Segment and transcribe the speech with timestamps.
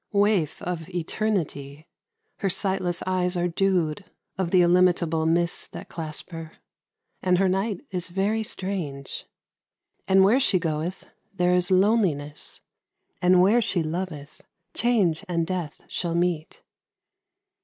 [0.13, 0.23] 93 MUSIC.
[0.41, 1.87] Waif of eternity,
[2.37, 4.03] her sightless eyes Are dewed
[4.35, 6.53] of the illimitable mists That clasp her.
[7.21, 9.27] And her night is very strange.
[10.07, 12.61] And where she goeth, there is Loneliness.
[13.21, 14.41] And where she loveth,
[14.73, 16.63] Change and Death shall meet.